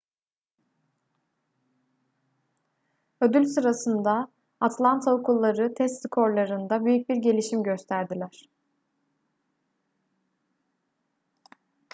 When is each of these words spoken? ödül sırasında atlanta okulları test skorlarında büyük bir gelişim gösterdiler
ödül 3.21 3.45
sırasında 3.45 4.31
atlanta 4.59 5.11
okulları 5.13 5.73
test 5.73 6.01
skorlarında 6.03 6.85
büyük 6.85 7.09
bir 7.09 7.15
gelişim 7.15 7.63
gösterdiler 7.63 8.49